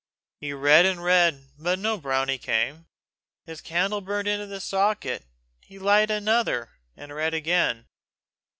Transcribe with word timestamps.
He 0.39 0.51
read 0.51 0.87
and 0.87 1.03
read, 1.03 1.51
but 1.59 1.77
no 1.77 1.95
brownie 1.95 2.39
came. 2.39 2.87
His 3.45 3.61
candle 3.61 4.01
burned 4.01 4.27
into 4.27 4.47
the 4.47 4.59
socket. 4.59 5.25
He 5.59 5.77
lighted 5.77 6.09
another, 6.11 6.71
and 6.97 7.13
read 7.13 7.35
again. 7.35 7.85